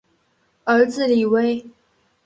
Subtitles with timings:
[0.63, 1.63] 儿子李威。